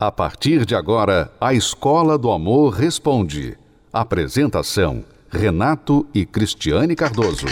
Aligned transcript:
A 0.00 0.12
partir 0.12 0.64
de 0.64 0.76
agora, 0.76 1.28
a 1.40 1.52
Escola 1.52 2.16
do 2.16 2.30
Amor 2.30 2.72
Responde. 2.72 3.58
Apresentação: 3.92 5.04
Renato 5.28 6.06
e 6.14 6.24
Cristiane 6.24 6.94
Cardoso. 6.94 7.46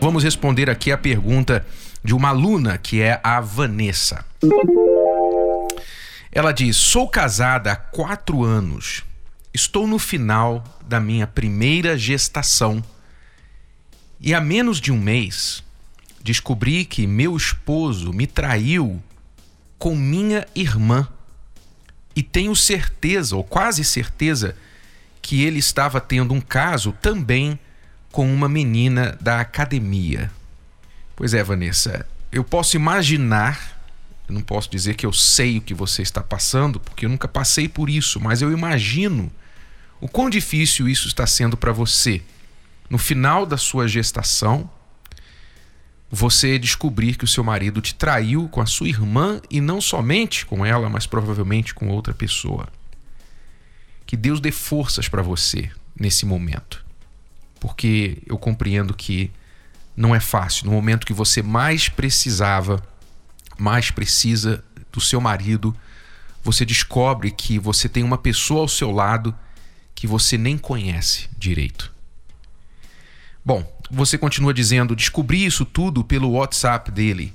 Vamos 0.00 0.22
responder 0.22 0.70
aqui 0.70 0.92
a 0.92 0.96
pergunta 0.96 1.66
de 2.04 2.14
uma 2.14 2.28
aluna 2.28 2.78
que 2.78 3.02
é 3.02 3.20
a 3.24 3.40
Vanessa. 3.40 4.24
Ela 6.30 6.52
diz: 6.52 6.76
Sou 6.76 7.08
casada 7.08 7.72
há 7.72 7.76
quatro 7.76 8.44
anos. 8.44 9.07
Estou 9.58 9.88
no 9.88 9.98
final 9.98 10.62
da 10.86 11.00
minha 11.00 11.26
primeira 11.26 11.98
gestação 11.98 12.80
e 14.20 14.32
há 14.32 14.40
menos 14.40 14.80
de 14.80 14.92
um 14.92 14.96
mês 14.96 15.64
descobri 16.22 16.84
que 16.84 17.08
meu 17.08 17.36
esposo 17.36 18.12
me 18.12 18.24
traiu 18.24 19.02
com 19.76 19.96
minha 19.96 20.46
irmã 20.54 21.08
e 22.14 22.22
tenho 22.22 22.54
certeza, 22.54 23.34
ou 23.34 23.42
quase 23.42 23.82
certeza, 23.82 24.54
que 25.20 25.42
ele 25.42 25.58
estava 25.58 26.00
tendo 26.00 26.32
um 26.32 26.40
caso 26.40 26.92
também 26.92 27.58
com 28.12 28.32
uma 28.32 28.48
menina 28.48 29.18
da 29.20 29.40
academia. 29.40 30.30
Pois 31.16 31.34
é, 31.34 31.42
Vanessa, 31.42 32.06
eu 32.30 32.44
posso 32.44 32.76
imaginar, 32.76 33.82
eu 34.28 34.34
não 34.36 34.40
posso 34.40 34.70
dizer 34.70 34.94
que 34.94 35.04
eu 35.04 35.12
sei 35.12 35.58
o 35.58 35.62
que 35.62 35.74
você 35.74 36.00
está 36.00 36.22
passando, 36.22 36.78
porque 36.78 37.06
eu 37.06 37.10
nunca 37.10 37.26
passei 37.26 37.68
por 37.68 37.90
isso, 37.90 38.20
mas 38.20 38.40
eu 38.40 38.52
imagino 38.52 39.28
o 40.00 40.08
quão 40.08 40.30
difícil 40.30 40.88
isso 40.88 41.08
está 41.08 41.26
sendo 41.26 41.56
para 41.56 41.72
você. 41.72 42.22
No 42.88 42.98
final 42.98 43.44
da 43.44 43.56
sua 43.56 43.86
gestação, 43.86 44.70
você 46.10 46.58
descobrir 46.58 47.16
que 47.16 47.24
o 47.24 47.28
seu 47.28 47.44
marido 47.44 47.80
te 47.80 47.94
traiu 47.94 48.48
com 48.48 48.60
a 48.60 48.66
sua 48.66 48.88
irmã 48.88 49.40
e 49.50 49.60
não 49.60 49.80
somente 49.80 50.46
com 50.46 50.64
ela, 50.64 50.88
mas 50.88 51.06
provavelmente 51.06 51.74
com 51.74 51.88
outra 51.88 52.14
pessoa. 52.14 52.68
Que 54.06 54.16
Deus 54.16 54.40
dê 54.40 54.50
forças 54.50 55.08
para 55.08 55.20
você 55.20 55.70
nesse 55.98 56.24
momento 56.24 56.88
porque 57.58 58.18
eu 58.26 58.38
compreendo 58.38 58.94
que 58.94 59.30
não 59.96 60.14
é 60.14 60.20
fácil. 60.20 60.66
No 60.66 60.72
momento 60.72 61.06
que 61.06 61.12
você 61.12 61.42
mais 61.42 61.88
precisava, 61.88 62.82
mais 63.58 63.90
precisa 63.90 64.64
do 64.92 65.00
seu 65.00 65.20
marido, 65.20 65.74
você 66.42 66.64
descobre 66.64 67.30
que 67.30 67.58
você 67.58 67.88
tem 67.88 68.02
uma 68.02 68.18
pessoa 68.18 68.60
ao 68.60 68.68
seu 68.68 68.90
lado 68.90 69.34
que 69.98 70.06
você 70.06 70.38
nem 70.38 70.56
conhece 70.56 71.28
direito. 71.36 71.92
Bom, 73.44 73.68
você 73.90 74.16
continua 74.16 74.54
dizendo: 74.54 74.94
descobri 74.94 75.44
isso 75.44 75.64
tudo 75.64 76.04
pelo 76.04 76.30
WhatsApp 76.30 76.92
dele. 76.92 77.34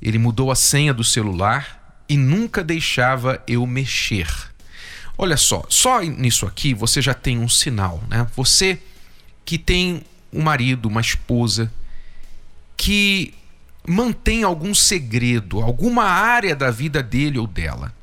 Ele 0.00 0.16
mudou 0.16 0.50
a 0.50 0.54
senha 0.54 0.94
do 0.94 1.04
celular 1.04 2.02
e 2.08 2.16
nunca 2.16 2.64
deixava 2.64 3.42
eu 3.46 3.66
mexer. 3.66 4.26
Olha 5.18 5.36
só, 5.36 5.66
só 5.68 6.00
nisso 6.00 6.46
aqui 6.46 6.72
você 6.72 7.02
já 7.02 7.12
tem 7.12 7.38
um 7.38 7.48
sinal, 7.48 8.02
né? 8.08 8.26
Você 8.34 8.80
que 9.44 9.58
tem 9.58 10.02
um 10.32 10.40
marido, 10.40 10.86
uma 10.86 11.02
esposa, 11.02 11.70
que 12.74 13.34
mantém 13.86 14.44
algum 14.44 14.74
segredo, 14.74 15.60
alguma 15.60 16.04
área 16.04 16.56
da 16.56 16.70
vida 16.70 17.02
dele 17.02 17.38
ou 17.38 17.46
dela, 17.46 17.94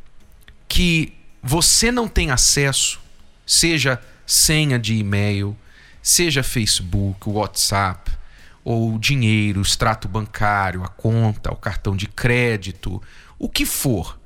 que 0.67 1.11
você 1.41 1.91
não 1.91 2.07
tem 2.07 2.29
acesso, 2.29 2.99
seja 3.50 4.00
senha 4.28 4.78
de 4.78 4.95
e-mail, 4.95 5.58
seja 6.03 6.44
Facebook, 6.44 7.28
WhatsApp, 7.28 8.11
ou 8.64 9.00
dinheiro, 9.00 9.59
extrato 9.59 10.08
bancário, 10.08 10.83
a 10.83 10.88
conta, 10.88 11.52
o 11.52 11.55
cartão 11.55 11.97
de 11.97 12.05
crédito, 12.05 13.02
o 13.39 13.50
que 13.50 13.66
for. 13.66 14.20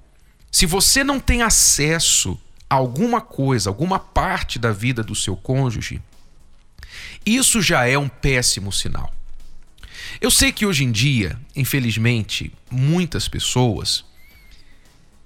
Se 0.51 0.65
você 0.65 1.05
não 1.05 1.21
tem 1.21 1.41
acesso 1.41 2.37
a 2.69 2.75
alguma 2.75 3.21
coisa, 3.21 3.69
alguma 3.69 3.97
parte 3.97 4.59
da 4.59 4.73
vida 4.73 5.01
do 5.01 5.15
seu 5.15 5.37
cônjuge, 5.37 6.01
isso 7.25 7.61
já 7.61 7.87
é 7.87 7.97
um 7.97 8.09
péssimo 8.09 8.73
sinal. 8.73 9.13
Eu 10.19 10.29
sei 10.29 10.51
que 10.51 10.65
hoje 10.65 10.83
em 10.83 10.91
dia, 10.91 11.39
infelizmente, 11.55 12.51
muitas 12.69 13.29
pessoas 13.29 14.03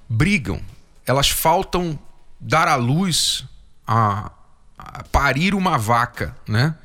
brigam, 0.08 0.62
elas 1.04 1.30
faltam 1.30 1.98
dar 2.40 2.68
à 2.68 2.76
luz 2.76 3.44
a, 3.88 4.32
a 4.78 5.04
parir 5.04 5.56
uma 5.56 5.78
vaca, 5.78 6.36
né? 6.48 6.76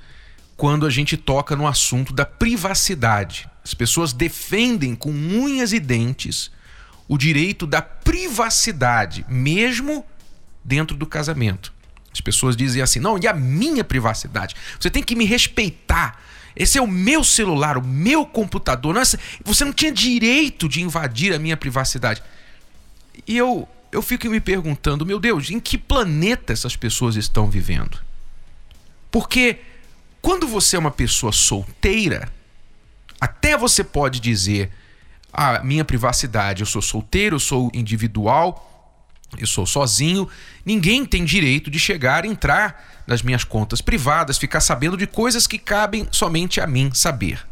Quando 0.56 0.86
a 0.86 0.90
gente 0.90 1.16
toca 1.16 1.56
no 1.56 1.66
assunto 1.66 2.12
da 2.12 2.24
privacidade. 2.24 3.48
As 3.64 3.74
pessoas 3.74 4.12
defendem 4.12 4.94
com 4.94 5.10
unhas 5.10 5.72
e 5.72 5.80
dentes 5.80 6.50
o 7.08 7.18
direito 7.18 7.66
da 7.66 7.82
privacidade, 7.82 9.24
mesmo 9.28 10.04
dentro 10.64 10.96
do 10.96 11.06
casamento. 11.06 11.72
As 12.12 12.20
pessoas 12.20 12.56
dizem 12.56 12.82
assim: 12.82 13.00
não, 13.00 13.18
e 13.18 13.26
a 13.26 13.32
minha 13.32 13.82
privacidade? 13.82 14.54
Você 14.78 14.90
tem 14.90 15.02
que 15.02 15.16
me 15.16 15.24
respeitar. 15.24 16.20
Esse 16.54 16.76
é 16.76 16.82
o 16.82 16.86
meu 16.86 17.24
celular, 17.24 17.78
o 17.78 17.82
meu 17.82 18.26
computador. 18.26 18.94
Nossa, 18.94 19.18
você 19.42 19.64
não 19.64 19.72
tinha 19.72 19.90
direito 19.90 20.68
de 20.68 20.82
invadir 20.82 21.32
a 21.32 21.38
minha 21.38 21.56
privacidade. 21.56 22.22
E 23.26 23.36
eu, 23.36 23.66
eu 23.92 24.02
fico 24.02 24.28
me 24.28 24.40
perguntando: 24.40 25.06
meu 25.06 25.20
Deus, 25.20 25.50
em 25.50 25.60
que 25.60 25.78
planeta 25.78 26.52
essas 26.52 26.74
pessoas 26.74 27.14
estão 27.14 27.48
vivendo? 27.48 28.00
Porque 29.10 29.60
quando 30.20 30.48
você 30.48 30.76
é 30.76 30.78
uma 30.78 30.90
pessoa 30.90 31.32
solteira, 31.32 32.32
até 33.20 33.56
você 33.56 33.84
pode 33.84 34.18
dizer: 34.18 34.70
a 35.32 35.56
ah, 35.56 35.62
minha 35.62 35.84
privacidade, 35.84 36.62
eu 36.62 36.66
sou 36.66 36.82
solteiro, 36.82 37.36
eu 37.36 37.40
sou 37.40 37.70
individual 37.74 38.70
eu 39.38 39.46
sou 39.46 39.64
sozinho, 39.64 40.28
ninguém 40.64 41.06
tem 41.06 41.24
direito 41.24 41.70
de 41.70 41.78
chegar, 41.78 42.24
entrar 42.24 43.02
nas 43.06 43.22
minhas 43.22 43.44
contas 43.44 43.80
privadas, 43.80 44.38
ficar 44.38 44.60
sabendo 44.60 44.96
de 44.96 45.06
coisas 45.06 45.46
que 45.46 45.58
cabem 45.58 46.06
somente 46.10 46.60
a 46.60 46.66
mim 46.66 46.92
saber. 46.92 47.46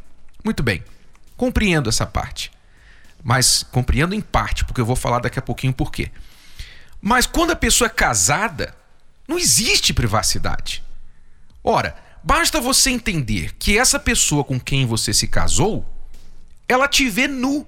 Muito 0.44 0.62
bem, 0.62 0.84
compreendo 1.36 1.88
essa 1.88 2.06
parte. 2.06 2.50
Mas 3.22 3.62
compreendo 3.70 4.14
em 4.14 4.20
parte, 4.20 4.64
porque 4.64 4.80
eu 4.80 4.86
vou 4.86 4.96
falar 4.96 5.20
daqui 5.20 5.38
a 5.38 5.42
pouquinho 5.42 5.72
por 5.72 5.90
quê. 5.90 6.10
Mas 7.00 7.26
quando 7.26 7.52
a 7.52 7.56
pessoa 7.56 7.86
é 7.86 7.90
casada, 7.90 8.74
não 9.26 9.38
existe 9.38 9.92
privacidade. 9.92 10.82
Ora, 11.62 11.96
basta 12.22 12.60
você 12.60 12.90
entender 12.90 13.54
que 13.58 13.78
essa 13.78 13.98
pessoa 13.98 14.44
com 14.44 14.58
quem 14.58 14.86
você 14.86 15.12
se 15.12 15.26
casou, 15.26 15.86
ela 16.68 16.88
te 16.88 17.08
vê 17.08 17.26
nu. 17.26 17.66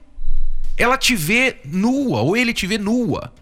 Ela 0.77 0.97
te 0.97 1.15
vê 1.15 1.59
nua, 1.65 2.23
ou 2.23 2.37
ele 2.37 2.53
te 2.53 2.67
vê 2.67 2.79
nua 2.79 3.33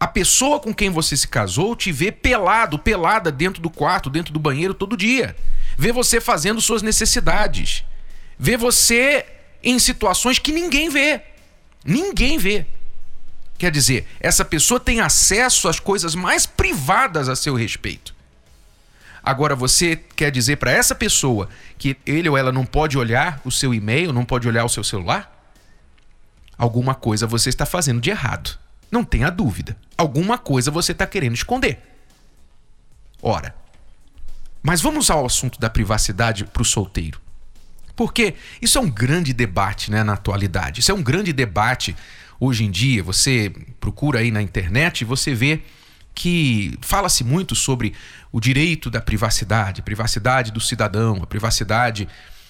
a 0.00 0.06
pessoa 0.06 0.60
com 0.60 0.72
quem 0.72 0.90
você 0.90 1.16
se 1.16 1.26
casou 1.26 1.74
te 1.74 1.90
vê 1.90 2.12
pelado, 2.12 2.78
pelada 2.78 3.32
dentro 3.32 3.60
do 3.60 3.68
quarto, 3.68 4.08
dentro 4.08 4.32
do 4.32 4.38
banheiro 4.38 4.72
todo 4.72 4.96
dia. 4.96 5.34
Vê 5.76 5.90
você 5.90 6.20
fazendo 6.20 6.60
suas 6.60 6.82
necessidades. 6.82 7.84
Vê 8.38 8.56
você 8.56 9.26
em 9.62 9.78
situações 9.78 10.38
que 10.38 10.52
ninguém 10.52 10.88
vê. 10.88 11.20
Ninguém 11.84 12.38
vê. 12.38 12.64
Quer 13.58 13.72
dizer, 13.72 14.06
essa 14.20 14.44
pessoa 14.44 14.78
tem 14.78 15.00
acesso 15.00 15.68
às 15.68 15.80
coisas 15.80 16.14
mais 16.14 16.46
privadas 16.46 17.28
a 17.28 17.34
seu 17.34 17.56
respeito. 17.56 18.14
Agora 19.20 19.56
você 19.56 19.96
quer 19.96 20.30
dizer 20.30 20.56
para 20.56 20.70
essa 20.70 20.94
pessoa 20.94 21.48
que 21.76 21.96
ele 22.06 22.28
ou 22.28 22.38
ela 22.38 22.52
não 22.52 22.64
pode 22.64 22.96
olhar 22.96 23.40
o 23.44 23.50
seu 23.50 23.74
e-mail, 23.74 24.12
não 24.12 24.24
pode 24.24 24.46
olhar 24.46 24.64
o 24.64 24.68
seu 24.68 24.84
celular? 24.84 25.34
Alguma 26.56 26.94
coisa 26.94 27.26
você 27.26 27.48
está 27.48 27.66
fazendo 27.66 28.00
de 28.00 28.10
errado. 28.10 28.56
Não 28.90 29.04
tenha 29.04 29.28
dúvida. 29.28 29.76
Alguma 29.96 30.38
coisa 30.38 30.70
você 30.70 30.92
está 30.92 31.06
querendo 31.06 31.34
esconder. 31.34 31.78
Ora, 33.20 33.54
mas 34.62 34.80
vamos 34.80 35.10
ao 35.10 35.26
assunto 35.26 35.58
da 35.58 35.68
privacidade 35.68 36.44
para 36.44 36.62
o 36.62 36.64
solteiro. 36.64 37.20
Porque 37.94 38.34
isso 38.62 38.78
é 38.78 38.80
um 38.80 38.88
grande 38.88 39.32
debate 39.32 39.90
né, 39.90 40.04
na 40.04 40.12
atualidade. 40.12 40.80
Isso 40.80 40.92
é 40.92 40.94
um 40.94 41.02
grande 41.02 41.32
debate 41.32 41.96
hoje 42.40 42.64
em 42.64 42.70
dia. 42.70 43.02
Você 43.02 43.52
procura 43.80 44.20
aí 44.20 44.30
na 44.30 44.42
internet 44.42 45.02
e 45.02 45.04
você 45.04 45.34
vê 45.34 45.60
que 46.14 46.76
fala-se 46.80 47.22
muito 47.22 47.54
sobre 47.54 47.94
o 48.32 48.40
direito 48.40 48.90
da 48.90 49.00
privacidade, 49.00 49.82
privacidade 49.82 50.50
do 50.50 50.60
cidadão, 50.60 51.20
a 51.22 51.26
privacidade 51.26 52.08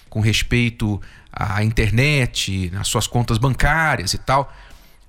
com 0.09 0.19
respeito 0.21 0.99
à 1.31 1.63
internet, 1.63 2.71
às 2.79 2.87
suas 2.87 3.05
contas 3.05 3.37
bancárias 3.37 4.13
e 4.13 4.17
tal. 4.17 4.51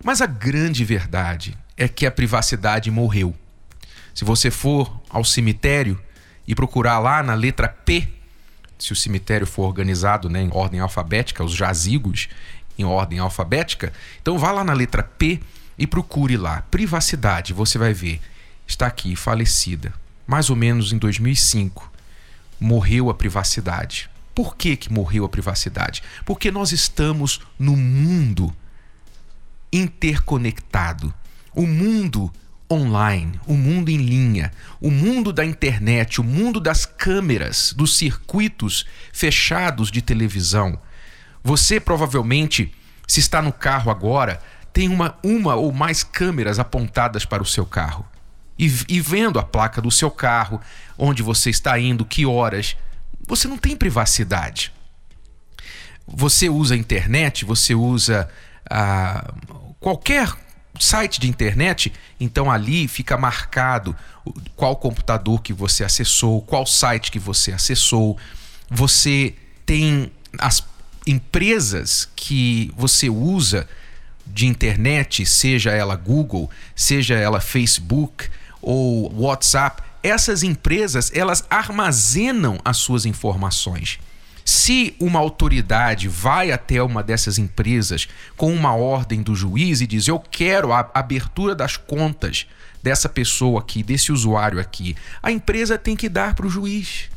Mas 0.05 0.21
a 0.21 0.27
grande 0.27 0.85
verdade 0.85 1.57
é 1.77 1.89
que 1.89 2.05
a 2.07 2.11
privacidade 2.11 2.91
morreu. 2.91 3.35
Se 4.15 4.25
você 4.25 4.51
for 4.51 5.01
ao 5.09 5.25
cemitério 5.25 5.99
e 6.47 6.55
procurar 6.55 6.99
lá 6.99 7.23
na 7.23 7.33
letra 7.35 7.69
P, 7.69 8.07
se 8.79 8.93
o 8.93 8.97
cemitério 8.97 9.47
for 9.47 9.63
organizado 9.63 10.29
né, 10.29 10.43
em 10.43 10.51
ordem 10.53 10.81
alfabética, 10.81 11.45
os 11.45 11.53
jazigos 11.53 12.29
em 12.81 12.85
ordem 12.85 13.19
alfabética, 13.19 13.93
então 14.21 14.39
vá 14.39 14.51
lá 14.51 14.65
na 14.65 14.73
letra 14.73 15.03
P 15.03 15.41
e 15.79 15.87
procure 15.87 16.37
lá 16.37 16.63
privacidade. 16.71 17.53
Você 17.53 17.79
vai 17.79 17.93
ver, 17.93 18.21
está 18.67 18.87
aqui 18.87 19.15
falecida, 19.17 19.93
mais 20.27 20.51
ou 20.51 20.57
menos 20.57 20.93
em 20.93 20.99
2005. 20.99 21.91
morreu 22.59 23.09
a 23.09 23.15
privacidade. 23.15 24.11
Por 24.35 24.55
que, 24.55 24.77
que 24.77 24.93
morreu 24.93 25.25
a 25.25 25.29
privacidade? 25.29 26.03
Porque 26.27 26.51
nós 26.51 26.73
estamos 26.73 27.41
no 27.59 27.75
mundo 27.75 28.55
interconectado. 29.73 31.13
O 31.55 31.67
mundo 31.67 32.31
online, 32.71 33.41
o 33.47 33.55
mundo 33.55 33.89
em 33.89 33.97
linha, 33.97 34.53
o 34.81 34.91
mundo 34.91 35.33
da 35.33 35.45
internet, 35.45 36.21
o 36.21 36.25
mundo 36.25 36.61
das 36.61 36.87
câmeras, 36.87 37.73
dos 37.77 37.97
circuitos 37.97 38.87
fechados 39.13 39.91
de 39.91 40.01
televisão. 40.01 40.79
Você 41.43 41.81
provavelmente, 41.81 42.73
se 43.07 43.21
está 43.21 43.41
no 43.41 43.53
carro 43.53 43.91
agora, 43.91 44.41
tem 44.73 44.89
uma, 44.89 45.19
uma 45.23 45.55
ou 45.55 45.73
mais 45.73 46.03
câmeras 46.03 46.59
apontadas 46.59 47.25
para 47.25 47.43
o 47.43 47.47
seu 47.47 47.67
carro. 47.67 48.07
E, 48.59 48.67
e 48.89 49.01
vendo 49.01 49.39
a 49.39 49.43
placa 49.43 49.81
do 49.81 49.91
seu 49.91 50.11
carro, 50.11 50.61
onde 50.99 51.23
você 51.23 51.51
está 51.51 51.79
indo, 51.79 52.05
que 52.05 52.27
horas, 52.27 52.77
você 53.27 53.49
não 53.49 53.57
tem 53.57 53.75
privacidade. 53.75 54.73
Você 56.07 56.49
usa 56.49 56.75
a 56.75 56.77
internet, 56.77 57.45
você 57.45 57.75
usa 57.75 58.29
ah, 58.69 59.33
qualquer 59.79 60.31
site 60.79 61.21
de 61.21 61.29
internet, 61.29 61.93
então 62.19 62.51
ali 62.51 62.89
fica 62.89 63.17
marcado 63.17 63.95
qual 64.57 64.77
computador 64.77 65.41
que 65.43 65.53
você 65.53 65.85
acessou, 65.85 66.43
qual 66.43 66.67
site 66.67 67.11
que 67.11 67.19
você 67.19 67.53
acessou. 67.53 68.19
Você 68.69 69.35
tem 69.65 70.13
as 70.39 70.61
empresas 71.07 72.09
que 72.15 72.73
você 72.77 73.09
usa 73.09 73.69
de 74.27 74.47
internet, 74.47 75.27
seja 75.27 75.71
ela 75.71 75.97
Google, 75.97 76.51
seja 76.75 77.15
ela 77.15 77.41
Facebook 77.41 78.29
ou 78.63 79.13
WhatsApp, 79.21 79.83
essas 80.03 80.43
empresas 80.43 81.11
elas 81.15 81.45
armazenam 81.51 82.59
as 82.65 82.77
suas 82.79 83.05
informações. 83.05 83.99
Se 84.45 84.97
uma 84.99 85.19
autoridade 85.19 86.09
vai 86.09 86.51
até 86.51 86.83
uma 86.83 87.03
dessas 87.03 87.39
empresas 87.39 88.09
com 88.37 88.53
uma 88.53 88.75
ordem 88.75 89.23
do 89.23 89.35
juiz 89.35 89.81
e 89.81 89.87
diz: 89.87 90.09
Eu 90.09 90.19
quero 90.19 90.73
a 90.73 90.91
abertura 90.95 91.55
das 91.55 91.77
contas 91.77 92.47
dessa 92.83 93.09
pessoa 93.09 93.61
aqui, 93.61 93.83
desse 93.83 94.11
usuário 94.11 94.59
aqui, 94.59 94.97
a 95.23 95.31
empresa 95.31 95.79
tem 95.79 95.95
que 95.95 96.09
dar 96.09 96.35
para 96.35 96.47
o 96.47 96.51
juiz. 96.51 97.11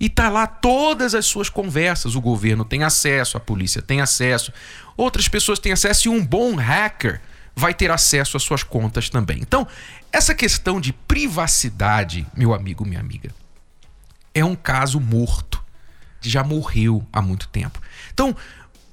E 0.00 0.08
tá 0.08 0.30
lá 0.30 0.46
todas 0.46 1.14
as 1.14 1.26
suas 1.26 1.50
conversas. 1.50 2.14
O 2.14 2.20
governo 2.20 2.64
tem 2.64 2.82
acesso, 2.82 3.36
a 3.36 3.40
polícia 3.40 3.82
tem 3.82 4.00
acesso, 4.00 4.50
outras 4.96 5.28
pessoas 5.28 5.58
têm 5.58 5.72
acesso 5.72 6.08
e 6.08 6.10
um 6.10 6.24
bom 6.24 6.56
hacker 6.56 7.20
vai 7.54 7.74
ter 7.74 7.90
acesso 7.90 8.36
às 8.36 8.42
suas 8.42 8.62
contas 8.62 9.10
também. 9.10 9.38
Então, 9.40 9.68
essa 10.10 10.34
questão 10.34 10.80
de 10.80 10.92
privacidade, 10.92 12.26
meu 12.34 12.54
amigo, 12.54 12.86
minha 12.86 13.00
amiga, 13.00 13.30
é 14.34 14.44
um 14.44 14.54
caso 14.54 14.98
morto. 14.98 15.62
Já 16.22 16.42
morreu 16.42 17.06
há 17.12 17.20
muito 17.20 17.48
tempo. 17.48 17.80
Então, 18.12 18.34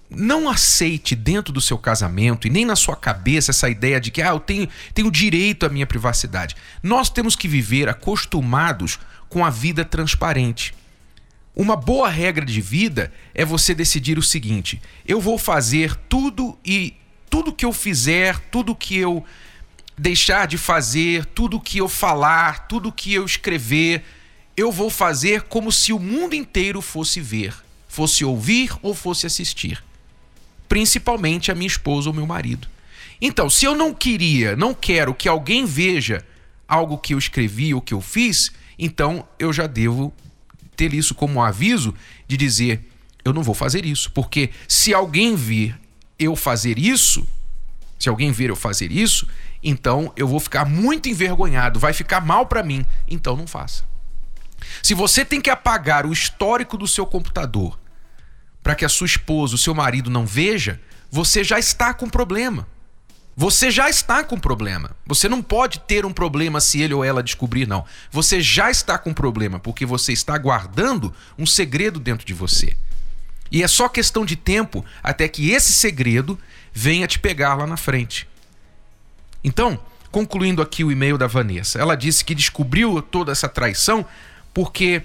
não 0.10 0.50
aceite 0.50 1.16
dentro 1.16 1.54
do 1.54 1.60
seu 1.60 1.78
casamento 1.78 2.48
e 2.48 2.50
nem 2.50 2.66
na 2.66 2.76
sua 2.76 2.96
cabeça 2.96 3.52
essa 3.52 3.70
ideia 3.70 4.00
de 4.00 4.12
que 4.12 4.22
ah, 4.22 4.30
eu 4.30 4.40
tenho, 4.40 4.68
tenho 4.94 5.12
direito 5.12 5.66
à 5.66 5.70
minha 5.70 5.86
privacidade. 5.86 6.56
Nós 6.82 7.10
temos 7.10 7.36
que 7.36 7.48
viver 7.48 7.90
acostumados 7.90 9.00
com 9.30 9.46
a 9.46 9.50
vida 9.50 9.84
transparente. 9.84 10.74
Uma 11.60 11.76
boa 11.76 12.08
regra 12.08 12.46
de 12.46 12.62
vida 12.62 13.12
é 13.34 13.44
você 13.44 13.74
decidir 13.74 14.20
o 14.20 14.22
seguinte: 14.22 14.80
eu 15.08 15.20
vou 15.20 15.40
fazer 15.40 15.96
tudo 16.08 16.56
e 16.64 16.94
tudo 17.32 17.52
que 17.52 17.66
eu 17.66 17.74
fizer, 17.74 18.38
tudo 18.52 18.76
que 18.76 18.96
eu 18.96 19.26
deixar 19.98 20.46
de 20.46 20.56
fazer, 20.56 21.26
tudo 21.26 21.60
que 21.60 21.80
eu 21.80 21.90
falar, 21.90 22.68
tudo 22.68 22.92
que 22.92 23.12
eu 23.12 23.26
escrever, 23.26 24.04
eu 24.56 24.72
vou 24.72 24.92
fazer 24.92 25.42
como 25.42 25.72
se 25.72 25.92
o 25.92 25.98
mundo 25.98 26.36
inteiro 26.36 26.80
fosse 26.80 27.20
ver, 27.20 27.56
fosse 27.88 28.24
ouvir 28.24 28.72
ou 28.84 28.94
fosse 28.94 29.26
assistir. 29.26 29.84
Principalmente 30.70 31.52
a 31.52 31.56
minha 31.56 31.66
esposa 31.66 32.08
ou 32.08 32.14
meu 32.14 32.28
marido. 32.28 32.68
Então, 33.20 33.50
se 33.50 33.66
eu 33.66 33.74
não 33.74 33.96
queria, 33.96 34.56
não 34.56 34.76
quero 34.76 35.12
que 35.12 35.28
alguém 35.28 35.66
veja 35.66 36.24
algo 36.68 37.00
que 37.00 37.16
eu 37.16 37.18
escrevi 37.18 37.74
ou 37.74 37.82
que 37.82 37.96
eu 37.96 38.02
fiz, 38.02 38.52
então 38.78 39.28
eu 39.40 39.52
já 39.52 39.66
devo 39.66 40.14
ter 40.78 40.94
isso 40.94 41.14
como 41.14 41.40
um 41.40 41.44
aviso 41.44 41.94
de 42.28 42.38
dizer: 42.38 42.90
eu 43.26 43.34
não 43.34 43.44
vou 43.44 43.56
fazer 43.56 43.86
isso, 43.86 44.12
porque 44.12 44.52
se 44.68 44.94
alguém 44.94 45.36
vir 45.36 45.78
eu 46.18 46.36
fazer 46.36 46.80
isso, 46.80 47.28
se 48.00 48.08
alguém 48.08 48.32
ver 48.32 48.50
eu 48.50 48.56
fazer 48.56 48.92
isso, 48.92 49.28
então 49.62 50.14
eu 50.16 50.28
vou 50.28 50.40
ficar 50.40 50.64
muito 50.64 51.10
envergonhado, 51.10 51.80
vai 51.80 51.92
ficar 51.92 52.22
mal 52.22 52.46
para 52.46 52.64
mim, 52.64 52.86
então 53.08 53.36
não 53.36 53.48
faça. 53.48 53.84
Se 54.82 54.94
você 54.94 55.26
tem 55.26 55.42
que 55.42 55.50
apagar 55.50 56.06
o 56.06 56.14
histórico 56.14 56.78
do 56.78 56.88
seu 56.88 57.06
computador 57.06 57.78
para 58.64 58.76
que 58.76 58.86
a 58.86 58.90
sua 58.90 59.06
esposa, 59.06 59.56
o 59.56 59.58
seu 59.58 59.74
marido 59.74 60.10
não 60.10 60.26
veja, 60.26 60.80
você 61.10 61.44
já 61.44 61.58
está 61.58 61.94
com 61.94 62.10
problema. 62.10 62.68
Você 63.40 63.70
já 63.70 63.88
está 63.88 64.24
com 64.24 64.40
problema. 64.40 64.96
Você 65.06 65.30
não 65.30 65.44
pode 65.44 65.80
ter 65.82 66.08
um 66.08 66.12
problema 66.12 66.60
se 66.60 66.82
ele 66.82 66.96
ou 66.96 67.06
ela 67.06 67.22
descobrir, 67.22 67.68
não. 67.68 67.86
Você 68.10 68.42
já 68.42 68.72
está 68.72 68.98
com 68.98 69.14
problema 69.14 69.60
porque 69.60 69.86
você 69.86 70.12
está 70.12 70.36
guardando 70.40 71.14
um 71.38 71.46
segredo 71.46 72.00
dentro 72.00 72.26
de 72.26 72.34
você. 72.34 72.76
E 73.52 73.62
é 73.62 73.68
só 73.68 73.88
questão 73.88 74.26
de 74.26 74.36
tempo 74.36 74.84
até 75.04 75.28
que 75.28 75.52
esse 75.52 75.72
segredo 75.72 76.38
venha 76.74 77.06
te 77.06 77.20
pegar 77.20 77.54
lá 77.54 77.68
na 77.68 77.78
frente. 77.78 78.28
Então, 79.44 79.80
concluindo 80.12 80.60
aqui 80.60 80.84
o 80.84 80.92
e-mail 80.92 81.16
da 81.16 81.28
Vanessa, 81.28 81.78
ela 81.78 81.96
disse 81.96 82.26
que 82.26 82.34
descobriu 82.34 83.00
toda 83.04 83.32
essa 83.32 83.48
traição 83.48 84.04
porque 84.52 85.04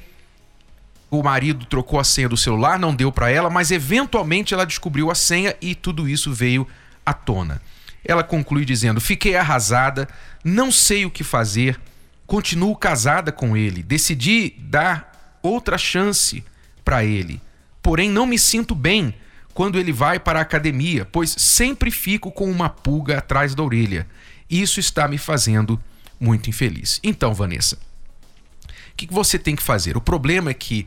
o 1.10 1.22
marido 1.22 1.66
trocou 1.66 2.00
a 2.00 2.04
senha 2.04 2.30
do 2.30 2.36
celular, 2.38 2.78
não 2.78 2.94
deu 2.94 3.12
para 3.12 3.30
ela, 3.30 3.50
mas 3.50 3.70
eventualmente 3.70 4.54
ela 4.54 4.64
descobriu 4.64 5.10
a 5.10 5.14
senha 5.14 5.54
e 5.60 5.74
tudo 5.74 6.08
isso 6.08 6.32
veio 6.32 6.66
à 7.04 7.12
tona. 7.12 7.60
Ela 8.04 8.22
conclui 8.22 8.64
dizendo: 8.64 9.00
Fiquei 9.00 9.36
arrasada, 9.36 10.08
não 10.44 10.70
sei 10.72 11.04
o 11.04 11.10
que 11.10 11.24
fazer, 11.24 11.80
continuo 12.26 12.76
casada 12.76 13.30
com 13.32 13.56
ele, 13.56 13.82
decidi 13.82 14.54
dar 14.58 15.38
outra 15.42 15.76
chance 15.78 16.44
para 16.84 17.04
ele 17.04 17.40
porém 17.82 18.08
não 18.08 18.24
me 18.24 18.38
sinto 18.38 18.74
bem 18.74 19.12
quando 19.52 19.78
ele 19.78 19.92
vai 19.92 20.18
para 20.18 20.38
a 20.38 20.42
academia, 20.42 21.04
pois 21.04 21.34
sempre 21.36 21.90
fico 21.90 22.30
com 22.30 22.50
uma 22.50 22.70
pulga 22.70 23.18
atrás 23.18 23.54
da 23.54 23.62
orelha. 23.62 24.06
Isso 24.48 24.80
está 24.80 25.06
me 25.08 25.18
fazendo 25.18 25.82
muito 26.18 26.48
infeliz. 26.48 27.00
Então, 27.02 27.34
Vanessa, 27.34 27.76
o 27.76 28.96
que 28.96 29.06
você 29.12 29.38
tem 29.38 29.56
que 29.56 29.62
fazer? 29.62 29.96
O 29.96 30.00
problema 30.00 30.50
é 30.50 30.54
que 30.54 30.86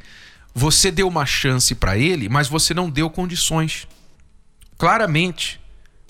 você 0.53 0.89
deu 0.89 1.07
uma 1.07 1.25
chance 1.25 1.75
para 1.75 1.97
ele, 1.97 2.29
mas 2.29 2.47
você 2.47 2.73
não 2.73 2.89
deu 2.89 3.09
condições. 3.09 3.87
Claramente, 4.77 5.59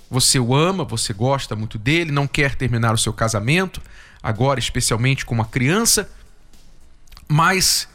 você 0.10 0.40
o 0.40 0.56
ama, 0.56 0.84
você 0.84 1.14
gosta 1.14 1.56
muito 1.56 1.78
dele, 1.78 2.12
não 2.12 2.28
quer 2.28 2.56
terminar 2.56 2.94
o 2.94 2.98
seu 2.98 3.14
casamento, 3.14 3.82
agora 4.22 4.60
especialmente 4.60 5.26
com 5.26 5.36
uma 5.36 5.46
criança, 5.46 6.10
mas 7.28 7.88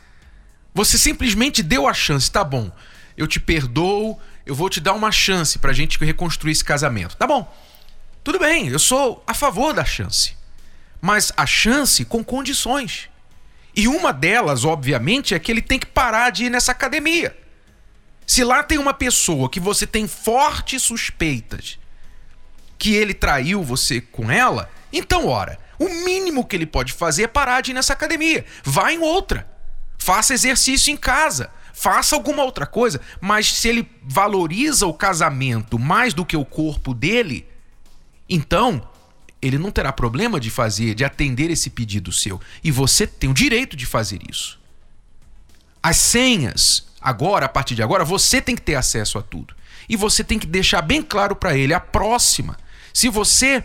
você 0.74 0.98
simplesmente 0.98 1.62
deu 1.62 1.86
a 1.86 1.94
chance, 1.94 2.30
tá 2.30 2.44
bom. 2.44 2.70
Eu 3.16 3.26
te 3.26 3.38
perdoo, 3.38 4.18
eu 4.46 4.54
vou 4.54 4.70
te 4.70 4.80
dar 4.80 4.92
uma 4.92 5.12
chance 5.12 5.58
pra 5.58 5.72
gente 5.72 5.98
reconstruir 5.98 6.52
esse 6.52 6.64
casamento. 6.64 7.16
Tá 7.16 7.26
bom. 7.26 7.52
Tudo 8.22 8.38
bem, 8.38 8.68
eu 8.68 8.78
sou 8.78 9.22
a 9.26 9.34
favor 9.34 9.72
da 9.72 9.84
chance. 9.84 10.36
Mas 11.00 11.32
a 11.36 11.46
chance 11.46 12.04
com 12.04 12.22
condições. 12.22 13.08
E 13.74 13.88
uma 13.88 14.12
delas, 14.12 14.64
obviamente, 14.64 15.34
é 15.34 15.38
que 15.38 15.50
ele 15.50 15.62
tem 15.62 15.78
que 15.78 15.86
parar 15.86 16.30
de 16.30 16.44
ir 16.44 16.50
nessa 16.50 16.72
academia. 16.72 17.36
Se 18.26 18.44
lá 18.44 18.62
tem 18.62 18.78
uma 18.78 18.94
pessoa 18.94 19.48
que 19.48 19.58
você 19.58 19.86
tem 19.86 20.06
fortes 20.06 20.82
suspeitas 20.82 21.78
que 22.80 22.94
ele 22.94 23.12
traiu 23.12 23.62
você 23.62 24.00
com 24.00 24.30
ela, 24.30 24.70
então, 24.90 25.26
ora, 25.26 25.58
o 25.78 25.88
mínimo 26.02 26.46
que 26.46 26.56
ele 26.56 26.64
pode 26.64 26.94
fazer 26.94 27.24
é 27.24 27.28
parar 27.28 27.60
de 27.60 27.72
ir 27.72 27.74
nessa 27.74 27.92
academia. 27.92 28.44
Vá 28.64 28.90
em 28.90 28.98
outra. 28.98 29.46
Faça 29.98 30.32
exercício 30.32 30.90
em 30.90 30.96
casa. 30.96 31.50
Faça 31.74 32.16
alguma 32.16 32.42
outra 32.42 32.66
coisa. 32.66 33.00
Mas 33.20 33.52
se 33.52 33.68
ele 33.68 33.88
valoriza 34.02 34.86
o 34.86 34.94
casamento 34.94 35.78
mais 35.78 36.14
do 36.14 36.24
que 36.24 36.38
o 36.38 36.44
corpo 36.44 36.94
dele, 36.94 37.46
então 38.26 38.88
ele 39.42 39.58
não 39.58 39.70
terá 39.70 39.92
problema 39.92 40.40
de 40.40 40.50
fazer, 40.50 40.94
de 40.94 41.04
atender 41.04 41.50
esse 41.50 41.68
pedido 41.68 42.10
seu. 42.10 42.40
E 42.64 42.70
você 42.70 43.06
tem 43.06 43.30
o 43.30 43.34
direito 43.34 43.76
de 43.76 43.84
fazer 43.84 44.20
isso. 44.28 44.58
As 45.82 45.98
senhas, 45.98 46.86
agora, 47.00 47.44
a 47.44 47.48
partir 47.48 47.74
de 47.74 47.82
agora, 47.82 48.04
você 48.06 48.40
tem 48.40 48.56
que 48.56 48.62
ter 48.62 48.74
acesso 48.74 49.18
a 49.18 49.22
tudo. 49.22 49.54
E 49.86 49.96
você 49.96 50.24
tem 50.24 50.38
que 50.38 50.46
deixar 50.46 50.82
bem 50.82 51.02
claro 51.02 51.36
para 51.36 51.56
ele 51.56 51.74
a 51.74 51.80
próxima. 51.80 52.56
Se 52.92 53.08
você 53.08 53.64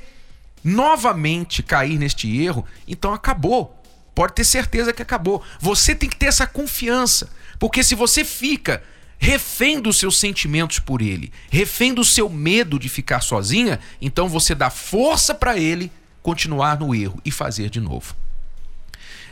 novamente 0.63 1.61
cair 1.61 1.99
neste 1.99 2.41
erro, 2.41 2.65
então 2.87 3.13
acabou. 3.13 3.83
Pode 4.15 4.33
ter 4.33 4.45
certeza 4.45 4.93
que 4.93 5.01
acabou. 5.01 5.43
Você 5.59 5.93
tem 5.93 6.09
que 6.09 6.15
ter 6.15 6.27
essa 6.27 6.47
confiança. 6.47 7.29
Porque 7.59 7.83
se 7.83 7.93
você 7.93 8.23
fica 8.23 8.81
refém 9.17 9.79
dos 9.79 9.97
seus 9.97 10.19
sentimentos 10.19 10.79
por 10.79 11.01
ele, 11.01 11.31
refém 11.49 11.93
do 11.93 12.03
seu 12.03 12.29
medo 12.29 12.79
de 12.79 12.89
ficar 12.89 13.21
sozinha, 13.21 13.79
então 14.01 14.27
você 14.27 14.53
dá 14.53 14.69
força 14.69 15.33
para 15.33 15.57
ele 15.57 15.91
continuar 16.21 16.79
no 16.79 16.93
erro 16.95 17.19
e 17.23 17.31
fazer 17.31 17.69
de 17.69 17.79
novo. 17.79 18.15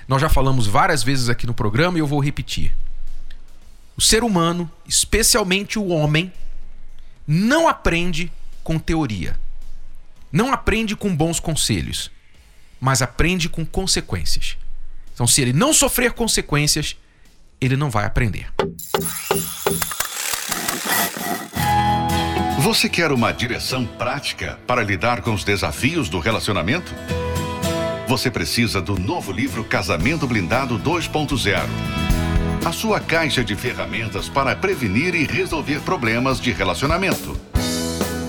nós 0.07 0.21
já 0.21 0.29
falamos 0.29 0.67
várias 0.67 1.01
vezes 1.01 1.29
aqui 1.29 1.47
no 1.47 1.53
programa 1.53 1.97
e 1.97 2.01
eu 2.01 2.07
vou 2.07 2.19
repetir. 2.19 2.73
O 3.95 4.01
ser 4.01 4.23
humano, 4.23 4.69
especialmente 4.87 5.79
o 5.79 5.87
homem, 5.87 6.31
não 7.27 7.67
aprende 7.67 8.31
com 8.63 8.77
teoria. 8.77 9.39
Não 10.33 10.51
aprende 10.51 10.95
com 10.95 11.15
bons 11.15 11.39
conselhos, 11.39 12.09
mas 12.81 13.03
aprende 13.03 13.47
com 13.47 13.63
consequências. 13.63 14.57
Então, 15.13 15.27
se 15.27 15.39
ele 15.43 15.53
não 15.53 15.71
sofrer 15.71 16.11
consequências, 16.13 16.97
ele 17.61 17.77
não 17.77 17.91
vai 17.91 18.03
aprender. 18.03 18.47
Você 22.61 22.89
quer 22.89 23.11
uma 23.11 23.31
direção 23.31 23.85
prática 23.85 24.57
para 24.65 24.81
lidar 24.81 25.21
com 25.21 25.35
os 25.35 25.43
desafios 25.43 26.09
do 26.09 26.17
relacionamento? 26.17 26.91
Você 28.07 28.31
precisa 28.31 28.81
do 28.81 28.97
novo 28.97 29.31
livro 29.31 29.63
Casamento 29.63 30.25
Blindado 30.25 30.79
2.0. 30.79 31.61
A 32.65 32.71
sua 32.71 32.99
caixa 32.99 33.43
de 33.43 33.55
ferramentas 33.55 34.29
para 34.29 34.55
prevenir 34.55 35.13
e 35.13 35.25
resolver 35.25 35.79
problemas 35.81 36.39
de 36.41 36.51
relacionamento. 36.51 37.52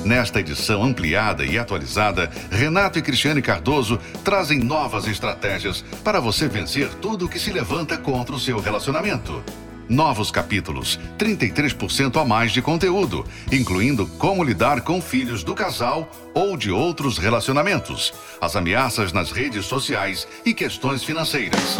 Nesta 0.05 0.41
edição 0.41 0.85
ampliada 0.85 1.47
e 1.47 1.59
atualizada, 1.59 2.31
Renato 2.51 2.99
e 2.99 3.03
Cristiane 3.03 3.41
Cardoso 3.41 3.99
trazem 4.23 4.59
novas 4.59 5.07
estratégias 5.07 5.83
para 6.05 6.21
você 6.21 6.47
vencer 6.47 6.91
tudo 7.01 7.29
que 7.29 7.39
se 7.39 7.51
levanta 7.51 7.97
contra 7.97 8.35
o 8.35 8.39
seu 8.39 8.61
relacionamento. 8.61 9.43
Novos 9.89 10.31
capítulos, 10.31 11.01
33% 11.19 12.21
a 12.21 12.25
mais 12.25 12.53
de 12.53 12.61
conteúdo, 12.61 13.25
incluindo 13.51 14.07
como 14.19 14.45
lidar 14.45 14.83
com 14.83 15.01
filhos 15.01 15.43
do 15.43 15.55
casal 15.55 16.11
ou 16.35 16.57
de 16.57 16.71
outros 16.71 17.17
relacionamentos, 17.17 18.13
as 18.41 18.57
ameaças 18.57 19.11
nas 19.13 19.33
redes 19.33 19.65
sociais 19.65 20.29
e 20.45 20.53
questões 20.53 21.03
financeiras. 21.03 21.79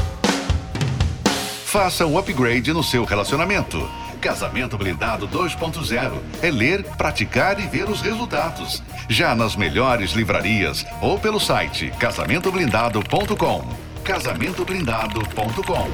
Faça 1.67 2.07
um 2.07 2.17
upgrade 2.17 2.73
no 2.73 2.83
seu 2.83 3.05
relacionamento. 3.05 4.04
Casamento 4.25 4.79
Blindado 4.79 5.29
2.0 5.29 6.15
é 6.41 6.51
ler, 6.51 6.83
praticar 6.97 7.61
e 7.61 7.67
ver 7.67 7.91
os 7.91 8.01
resultados. 8.01 8.83
Já 9.07 9.35
nas 9.35 9.55
melhores 9.55 10.13
livrarias 10.13 10.83
ou 11.03 11.19
pelo 11.19 11.39
site 11.39 11.93
casamentoblindado.com. 12.01 13.69
Casamentoblindado.com. 14.03 15.91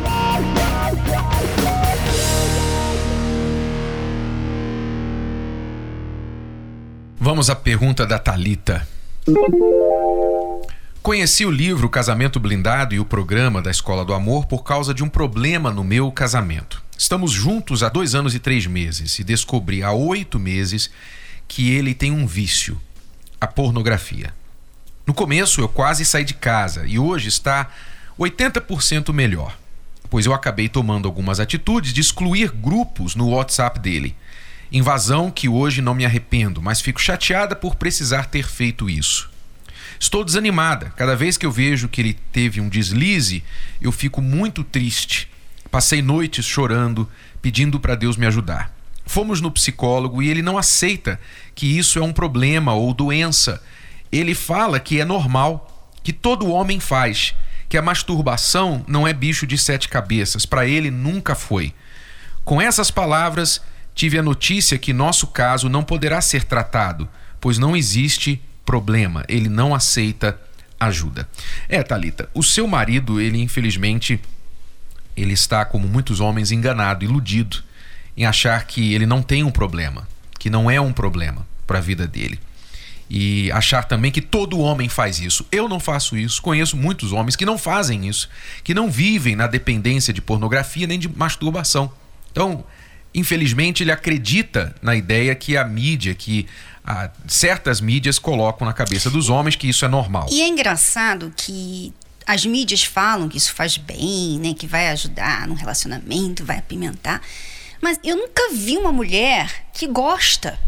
Vamos 7.18 7.50
à 7.50 7.56
pergunta 7.56 8.06
da 8.06 8.20
Talita. 8.20 8.86
Conheci 11.02 11.44
o 11.44 11.50
livro 11.50 11.88
Casamento 11.88 12.38
Blindado 12.38 12.94
e 12.94 13.00
o 13.00 13.04
programa 13.04 13.60
da 13.60 13.72
Escola 13.72 14.04
do 14.04 14.14
Amor 14.14 14.46
por 14.46 14.62
causa 14.62 14.94
de 14.94 15.02
um 15.02 15.08
problema 15.08 15.72
no 15.72 15.82
meu 15.82 16.12
casamento. 16.12 16.89
Estamos 17.00 17.32
juntos 17.32 17.82
há 17.82 17.88
dois 17.88 18.14
anos 18.14 18.34
e 18.34 18.38
três 18.38 18.66
meses 18.66 19.18
e 19.18 19.24
descobri 19.24 19.82
há 19.82 19.90
oito 19.90 20.38
meses 20.38 20.90
que 21.48 21.70
ele 21.70 21.94
tem 21.94 22.12
um 22.12 22.26
vício: 22.26 22.78
a 23.40 23.46
pornografia. 23.46 24.34
No 25.06 25.14
começo 25.14 25.62
eu 25.62 25.68
quase 25.68 26.04
saí 26.04 26.24
de 26.26 26.34
casa 26.34 26.86
e 26.86 26.98
hoje 26.98 27.28
está 27.28 27.70
80% 28.18 29.14
melhor, 29.14 29.58
pois 30.10 30.26
eu 30.26 30.34
acabei 30.34 30.68
tomando 30.68 31.08
algumas 31.08 31.40
atitudes 31.40 31.94
de 31.94 32.02
excluir 32.02 32.52
grupos 32.52 33.14
no 33.14 33.30
WhatsApp 33.30 33.80
dele. 33.80 34.14
Invasão 34.70 35.30
que 35.30 35.48
hoje 35.48 35.80
não 35.80 35.94
me 35.94 36.04
arrependo, 36.04 36.60
mas 36.60 36.82
fico 36.82 37.00
chateada 37.00 37.56
por 37.56 37.76
precisar 37.76 38.26
ter 38.26 38.46
feito 38.46 38.90
isso. 38.90 39.30
Estou 39.98 40.22
desanimada. 40.22 40.92
Cada 40.96 41.16
vez 41.16 41.38
que 41.38 41.46
eu 41.46 41.50
vejo 41.50 41.88
que 41.88 42.02
ele 42.02 42.18
teve 42.30 42.60
um 42.60 42.68
deslize, 42.68 43.42
eu 43.80 43.90
fico 43.90 44.20
muito 44.20 44.62
triste 44.62 45.29
Passei 45.70 46.02
noites 46.02 46.44
chorando, 46.44 47.08
pedindo 47.40 47.78
para 47.78 47.94
Deus 47.94 48.16
me 48.16 48.26
ajudar. 48.26 48.74
Fomos 49.06 49.40
no 49.40 49.50
psicólogo 49.50 50.22
e 50.22 50.28
ele 50.28 50.42
não 50.42 50.56
aceita 50.58 51.20
que 51.54 51.78
isso 51.78 51.98
é 51.98 52.02
um 52.02 52.12
problema 52.12 52.74
ou 52.74 52.94
doença. 52.94 53.62
Ele 54.10 54.34
fala 54.34 54.80
que 54.80 55.00
é 55.00 55.04
normal, 55.04 55.92
que 56.02 56.12
todo 56.12 56.50
homem 56.50 56.80
faz, 56.80 57.34
que 57.68 57.76
a 57.76 57.82
masturbação 57.82 58.84
não 58.86 59.06
é 59.06 59.12
bicho 59.12 59.46
de 59.46 59.56
sete 59.56 59.88
cabeças. 59.88 60.46
Para 60.46 60.66
ele 60.66 60.90
nunca 60.90 61.34
foi. 61.34 61.72
Com 62.44 62.60
essas 62.60 62.90
palavras, 62.90 63.60
tive 63.94 64.18
a 64.18 64.22
notícia 64.22 64.78
que 64.78 64.92
nosso 64.92 65.28
caso 65.28 65.68
não 65.68 65.82
poderá 65.82 66.20
ser 66.20 66.44
tratado, 66.44 67.08
pois 67.40 67.58
não 67.58 67.76
existe 67.76 68.42
problema. 68.64 69.24
Ele 69.28 69.48
não 69.48 69.74
aceita 69.74 70.40
ajuda. 70.78 71.28
É, 71.68 71.82
Talita, 71.82 72.28
o 72.34 72.42
seu 72.42 72.66
marido, 72.66 73.20
ele 73.20 73.40
infelizmente 73.40 74.20
ele 75.22 75.34
está, 75.34 75.64
como 75.64 75.88
muitos 75.88 76.20
homens, 76.20 76.50
enganado, 76.50 77.04
iludido 77.04 77.62
em 78.16 78.26
achar 78.26 78.64
que 78.66 78.94
ele 78.94 79.06
não 79.06 79.22
tem 79.22 79.44
um 79.44 79.50
problema, 79.50 80.06
que 80.38 80.50
não 80.50 80.70
é 80.70 80.80
um 80.80 80.92
problema 80.92 81.46
para 81.66 81.78
a 81.78 81.80
vida 81.80 82.06
dele. 82.06 82.38
E 83.08 83.50
achar 83.50 83.84
também 83.84 84.12
que 84.12 84.20
todo 84.20 84.60
homem 84.60 84.88
faz 84.88 85.18
isso. 85.18 85.44
Eu 85.50 85.68
não 85.68 85.80
faço 85.80 86.16
isso. 86.16 86.40
Conheço 86.40 86.76
muitos 86.76 87.12
homens 87.12 87.34
que 87.34 87.44
não 87.44 87.58
fazem 87.58 88.06
isso, 88.06 88.28
que 88.62 88.72
não 88.72 88.88
vivem 88.88 89.34
na 89.34 89.48
dependência 89.48 90.12
de 90.12 90.20
pornografia 90.20 90.86
nem 90.86 90.98
de 90.98 91.08
masturbação. 91.08 91.92
Então, 92.30 92.64
infelizmente, 93.12 93.82
ele 93.82 93.90
acredita 93.90 94.74
na 94.80 94.94
ideia 94.94 95.34
que 95.34 95.56
a 95.56 95.64
mídia, 95.64 96.14
que 96.14 96.46
a, 96.84 97.10
certas 97.26 97.80
mídias 97.80 98.18
colocam 98.18 98.64
na 98.66 98.72
cabeça 98.72 99.10
dos 99.10 99.28
homens 99.28 99.56
que 99.56 99.68
isso 99.68 99.84
é 99.84 99.88
normal. 99.88 100.28
E 100.30 100.40
é 100.42 100.48
engraçado 100.48 101.32
que 101.36 101.92
as 102.30 102.46
mídias 102.46 102.84
falam 102.84 103.28
que 103.28 103.36
isso 103.36 103.52
faz 103.52 103.76
bem, 103.76 104.38
né, 104.38 104.54
que 104.54 104.66
vai 104.66 104.88
ajudar 104.90 105.48
no 105.48 105.54
relacionamento, 105.54 106.44
vai 106.44 106.58
apimentar. 106.58 107.20
Mas 107.80 107.98
eu 108.04 108.16
nunca 108.16 108.50
vi 108.52 108.76
uma 108.76 108.92
mulher 108.92 109.66
que 109.72 109.86
gosta. 109.86 110.58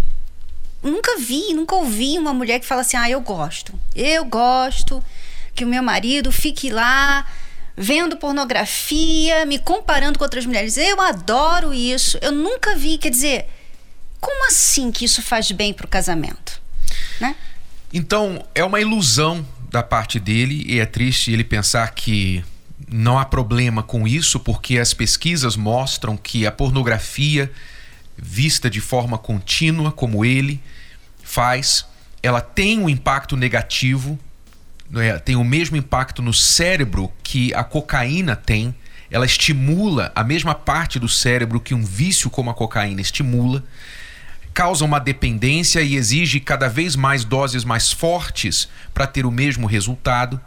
Nunca 0.82 1.16
vi, 1.18 1.54
nunca 1.54 1.76
ouvi 1.76 2.18
uma 2.18 2.34
mulher 2.34 2.58
que 2.58 2.66
fala 2.66 2.80
assim: 2.80 2.96
"Ah, 2.96 3.08
eu 3.08 3.20
gosto. 3.20 3.78
Eu 3.94 4.24
gosto 4.24 5.02
que 5.54 5.64
o 5.64 5.68
meu 5.68 5.82
marido 5.82 6.32
fique 6.32 6.70
lá 6.70 7.24
vendo 7.76 8.16
pornografia, 8.16 9.46
me 9.46 9.58
comparando 9.58 10.18
com 10.18 10.24
outras 10.24 10.44
mulheres. 10.44 10.76
Eu 10.76 11.00
adoro 11.00 11.72
isso. 11.72 12.18
Eu 12.20 12.32
nunca 12.32 12.74
vi, 12.74 12.98
quer 12.98 13.10
dizer, 13.10 13.46
como 14.20 14.48
assim 14.48 14.90
que 14.90 15.04
isso 15.04 15.22
faz 15.22 15.52
bem 15.52 15.72
para 15.72 15.86
o 15.86 15.88
casamento, 15.88 16.60
né? 17.20 17.36
Então, 17.92 18.44
é 18.54 18.64
uma 18.64 18.80
ilusão 18.80 19.46
da 19.72 19.82
parte 19.82 20.20
dele 20.20 20.64
e 20.68 20.78
é 20.78 20.84
triste 20.84 21.32
ele 21.32 21.42
pensar 21.42 21.92
que 21.94 22.44
não 22.86 23.18
há 23.18 23.24
problema 23.24 23.82
com 23.82 24.06
isso, 24.06 24.38
porque 24.38 24.78
as 24.78 24.92
pesquisas 24.92 25.56
mostram 25.56 26.14
que 26.14 26.46
a 26.46 26.52
pornografia, 26.52 27.50
vista 28.16 28.68
de 28.68 28.80
forma 28.82 29.16
contínua, 29.16 29.90
como 29.90 30.24
ele 30.24 30.60
faz, 31.24 31.86
ela 32.22 32.42
tem 32.42 32.78
um 32.78 32.88
impacto 32.88 33.34
negativo, 33.34 34.18
é? 34.94 35.18
tem 35.18 35.36
o 35.36 35.44
mesmo 35.44 35.76
impacto 35.76 36.20
no 36.20 36.34
cérebro 36.34 37.10
que 37.22 37.54
a 37.54 37.64
cocaína 37.64 38.36
tem. 38.36 38.74
Ela 39.10 39.24
estimula 39.24 40.12
a 40.14 40.22
mesma 40.22 40.54
parte 40.54 40.98
do 40.98 41.08
cérebro 41.08 41.60
que 41.60 41.74
um 41.74 41.84
vício 41.84 42.28
como 42.28 42.50
a 42.50 42.54
cocaína 42.54 43.00
estimula 43.00 43.64
causa 44.52 44.84
uma 44.84 44.98
dependência 44.98 45.80
e 45.80 45.96
exige 45.96 46.40
cada 46.40 46.68
vez 46.68 46.94
mais 46.96 47.24
doses 47.24 47.64
mais 47.64 47.90
fortes 47.90 48.68
para 48.92 49.06
ter 49.06 49.24
o 49.24 49.30
mesmo 49.30 49.66
resultado, 49.66 50.40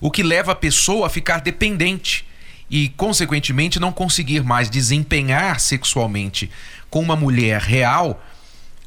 o 0.00 0.10
que 0.10 0.22
leva 0.22 0.52
a 0.52 0.56
pessoa 0.56 1.06
a 1.06 1.10
ficar 1.10 1.40
dependente 1.40 2.26
e, 2.70 2.88
consequentemente, 2.90 3.80
não 3.80 3.92
conseguir 3.92 4.42
mais 4.42 4.70
desempenhar 4.70 5.58
sexualmente 5.58 6.50
com 6.88 7.00
uma 7.00 7.16
mulher 7.16 7.60
real, 7.60 8.24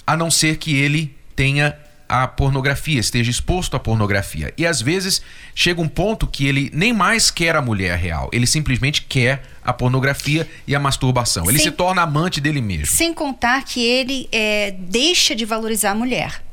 a 0.08 0.16
não 0.16 0.32
ser 0.32 0.58
que 0.58 0.76
ele 0.76 1.16
tenha 1.36 1.78
a 2.14 2.28
pornografia, 2.28 3.00
esteja 3.00 3.32
exposto 3.32 3.76
à 3.76 3.80
pornografia. 3.80 4.54
E 4.56 4.68
às 4.68 4.80
vezes 4.80 5.20
chega 5.56 5.82
um 5.82 5.88
ponto 5.88 6.28
que 6.28 6.46
ele 6.46 6.70
nem 6.72 6.94
mais 6.94 7.32
quer 7.32 7.56
a 7.56 7.62
mulher 7.62 7.98
real, 7.98 8.30
ele 8.32 8.46
simplesmente 8.46 9.02
quer 9.02 9.42
a 9.66 9.74
pornografia 9.74 10.48
e 10.68 10.76
a 10.76 10.80
masturbação. 10.80 11.50
Ele 11.50 11.58
sem, 11.58 11.70
se 11.70 11.72
torna 11.72 12.04
amante 12.04 12.40
dele 12.40 12.62
mesmo. 12.62 12.86
Sem 12.86 13.16
contar 13.16 13.64
que 13.64 13.84
ele 13.84 14.30
é, 14.32 14.76
deixa 14.78 15.36
de 15.36 15.44
valorizar 15.44 15.92
a 15.92 15.96
mulher. 15.96 16.44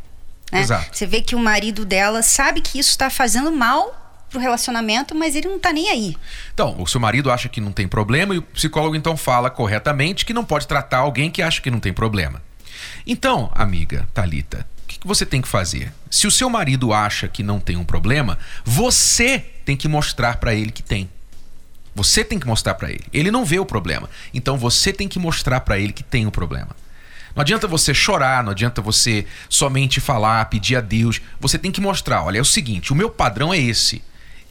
Né? 0.50 0.62
Exato. 0.62 0.97
Você 0.97 1.05
vê 1.05 1.21
que 1.21 1.35
o 1.35 1.38
marido 1.38 1.85
dela 1.85 2.23
sabe 2.23 2.62
que 2.62 2.79
isso 2.79 2.90
está 2.90 3.11
fazendo 3.11 3.52
mal 3.52 4.25
pro 4.31 4.40
relacionamento, 4.40 5.14
mas 5.14 5.37
ele 5.37 5.49
não 5.49 5.59
tá 5.59 5.75
nem 5.75 5.90
aí. 5.90 6.17
Então, 6.55 6.75
o 6.81 6.87
seu 6.87 7.00
marido 7.00 7.31
acha 7.31 7.50
que 7.50 7.61
não 7.61 7.71
tem 7.71 7.87
problema 7.87 8.35
e 8.35 8.38
o 8.38 8.43
psicólogo 8.43 8.97
então 8.97 9.14
fala 9.14 9.50
corretamente 9.50 10.25
que 10.25 10.33
não 10.33 10.45
pode 10.45 10.67
tratar 10.67 11.00
alguém 11.00 11.31
que 11.31 11.43
acha 11.43 11.61
que 11.61 11.71
não 11.71 11.81
tem 11.81 11.93
problema. 11.93 12.40
Então, 13.07 13.50
amiga 13.55 14.09
Talita, 14.14 14.67
que 15.00 15.07
você 15.07 15.25
tem 15.25 15.40
que 15.40 15.49
fazer? 15.49 15.92
Se 16.11 16.26
o 16.26 16.30
seu 16.30 16.50
marido 16.50 16.92
acha 16.92 17.26
que 17.26 17.42
não 17.42 17.59
tem 17.59 17.76
um 17.76 17.85
problema, 17.85 18.38
você 18.64 19.38
tem 19.64 19.76
que 19.76 19.88
mostrar 19.88 20.37
para 20.37 20.54
ele 20.54 20.71
que 20.71 20.83
tem. 20.83 21.09
Você 21.95 22.23
tem 22.25 22.38
que 22.38 22.47
mostrar 22.47 22.75
para 22.75 22.90
ele. 22.90 23.04
Ele 23.12 23.30
não 23.30 23.45
vê 23.45 23.59
o 23.59 23.64
problema. 23.64 24.09
Então 24.33 24.57
você 24.57 24.92
tem 24.92 25.09
que 25.09 25.19
mostrar 25.19 25.61
para 25.61 25.78
ele 25.78 25.92
que 25.92 26.02
tem 26.02 26.26
o 26.26 26.30
problema. 26.30 26.76
Não 27.35 27.42
adianta 27.42 27.66
você 27.66 27.95
chorar, 27.95 28.42
não 28.42 28.50
adianta 28.50 28.83
você 28.83 29.26
somente 29.49 30.00
falar, 30.00 30.45
pedir 30.47 30.76
a 30.76 30.80
Deus. 30.80 31.21
Você 31.40 31.59
tem 31.59 31.71
que 31.71 31.80
mostrar: 31.80 32.23
olha, 32.23 32.38
é 32.38 32.40
o 32.40 32.45
seguinte, 32.45 32.92
o 32.92 32.97
meu 32.97 33.09
padrão 33.09 33.52
é 33.54 33.59
esse. 33.59 34.02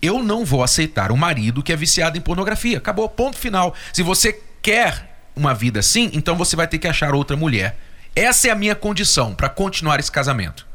Eu 0.01 0.23
não 0.23 0.45
vou 0.45 0.63
aceitar 0.63 1.11
um 1.11 1.17
marido 1.17 1.61
que 1.61 1.73
é 1.73 1.75
viciado 1.75 2.17
em 2.17 2.21
pornografia. 2.21 2.77
Acabou, 2.77 3.09
ponto 3.09 3.37
final. 3.37 3.75
Se 3.91 4.01
você 4.01 4.41
quer 4.61 5.21
uma 5.35 5.53
vida 5.53 5.79
assim, 5.79 6.09
então 6.13 6.35
você 6.37 6.55
vai 6.55 6.67
ter 6.67 6.77
que 6.77 6.87
achar 6.87 7.13
outra 7.13 7.35
mulher. 7.35 7.77
Essa 8.19 8.49
é 8.49 8.51
a 8.51 8.55
minha 8.55 8.75
condição 8.75 9.33
para 9.33 9.47
continuar 9.47 9.97
esse 9.97 10.11
casamento. 10.11 10.67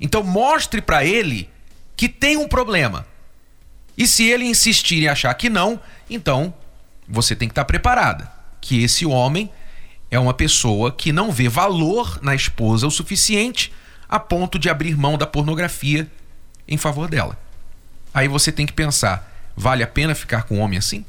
Então 0.00 0.24
mostre 0.24 0.82
para 0.82 1.04
ele 1.04 1.48
que 1.96 2.08
tem 2.08 2.36
um 2.36 2.48
problema. 2.48 3.06
E 3.96 4.08
se 4.08 4.24
ele 4.24 4.44
insistir 4.44 5.04
em 5.04 5.06
achar 5.06 5.32
que 5.34 5.48
não, 5.48 5.80
então 6.08 6.52
você 7.08 7.36
tem 7.36 7.46
que 7.46 7.52
estar 7.52 7.64
preparada 7.64 8.28
que 8.60 8.82
esse 8.82 9.06
homem 9.06 9.48
é 10.10 10.18
uma 10.18 10.34
pessoa 10.34 10.90
que 10.90 11.12
não 11.12 11.30
vê 11.30 11.48
valor 11.48 12.18
na 12.22 12.34
esposa 12.34 12.88
o 12.88 12.90
suficiente 12.90 13.72
a 14.08 14.18
ponto 14.18 14.58
de 14.58 14.68
abrir 14.68 14.96
mão 14.96 15.16
da 15.16 15.28
pornografia 15.28 16.10
em 16.66 16.76
favor 16.76 17.08
dela. 17.08 17.38
Aí 18.12 18.26
você 18.26 18.50
tem 18.50 18.66
que 18.66 18.72
pensar: 18.72 19.32
vale 19.56 19.84
a 19.84 19.86
pena 19.86 20.12
ficar 20.12 20.42
com 20.42 20.56
um 20.56 20.60
homem 20.60 20.80
assim? 20.80 21.04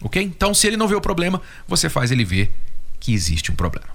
Ok? 0.00 0.20
Então, 0.20 0.52
se 0.52 0.66
ele 0.66 0.76
não 0.76 0.88
vê 0.88 0.96
o 0.96 1.00
problema, 1.00 1.40
você 1.68 1.88
faz 1.88 2.10
ele 2.10 2.24
ver 2.24 2.52
que 2.98 3.14
existe 3.14 3.52
um 3.52 3.54
problema. 3.54 3.86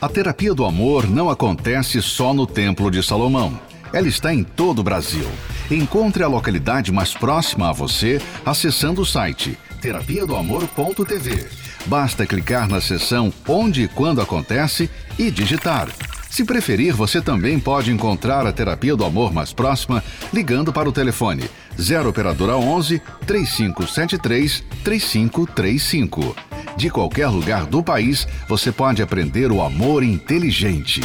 A 0.00 0.08
terapia 0.08 0.54
do 0.54 0.64
amor 0.64 1.06
não 1.06 1.28
acontece 1.28 2.00
só 2.00 2.32
no 2.32 2.46
Templo 2.46 2.90
de 2.90 3.02
Salomão. 3.02 3.60
Ela 3.92 4.08
está 4.08 4.32
em 4.32 4.42
todo 4.42 4.78
o 4.78 4.82
Brasil. 4.82 5.26
Encontre 5.70 6.22
a 6.22 6.26
localidade 6.26 6.90
mais 6.90 7.12
próxima 7.12 7.68
a 7.68 7.72
você 7.72 8.18
acessando 8.46 9.02
o 9.02 9.06
site 9.06 9.58
terapia 9.82 10.24
do 10.24 10.34
amor.tv. 10.34 11.46
Basta 11.84 12.24
clicar 12.26 12.66
na 12.66 12.80
seção 12.80 13.30
Onde 13.46 13.82
e 13.82 13.88
Quando 13.88 14.22
Acontece 14.22 14.88
e 15.18 15.30
digitar. 15.30 15.88
Se 16.30 16.44
preferir, 16.44 16.94
você 16.94 17.20
também 17.20 17.58
pode 17.58 17.90
encontrar 17.90 18.46
a 18.46 18.52
terapia 18.52 18.96
do 18.96 19.04
amor 19.04 19.34
mais 19.34 19.52
próxima 19.52 20.02
ligando 20.32 20.72
para 20.72 20.88
o 20.88 20.92
telefone 20.92 21.44
0 21.78 22.08
operadora 22.08 22.56
11 22.56 23.02
3573 23.26 24.64
3535. 24.82 26.36
De 26.76 26.90
qualquer 26.90 27.28
lugar 27.28 27.66
do 27.66 27.82
país, 27.82 28.26
você 28.48 28.72
pode 28.72 29.02
aprender 29.02 29.50
o 29.52 29.62
amor 29.62 30.02
inteligente. 30.02 31.00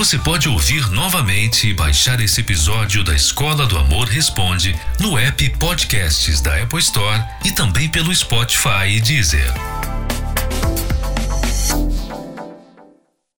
Você 0.00 0.18
pode 0.18 0.48
ouvir 0.48 0.90
novamente 0.92 1.68
e 1.68 1.74
baixar 1.74 2.20
esse 2.20 2.40
episódio 2.40 3.04
da 3.04 3.14
Escola 3.14 3.66
do 3.66 3.76
Amor 3.76 4.08
Responde 4.08 4.74
no 4.98 5.18
app 5.18 5.46
Podcasts 5.58 6.40
da 6.40 6.56
Apple 6.62 6.78
Store 6.78 7.22
e 7.44 7.52
também 7.52 7.86
pelo 7.86 8.14
Spotify 8.14 8.88
e 8.88 9.00
Deezer. 9.00 9.52